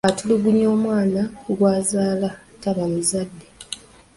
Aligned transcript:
Atulugunya 0.09 0.65
omwana 0.75 1.21
gw’azaala 1.55 2.29
taba 2.61 2.83
muzadde. 2.91 3.45